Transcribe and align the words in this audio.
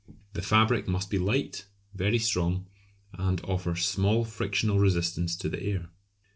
The 0.33 0.41
fabric 0.41 0.87
must 0.87 1.11
be 1.11 1.19
light, 1.19 1.67
very 1.93 2.17
strong, 2.17 2.65
and 3.13 3.39
offer 3.43 3.75
small 3.75 4.25
frictional 4.25 4.79
resistance 4.79 5.35
to 5.35 5.47
the 5.47 5.61
air. 5.61 5.89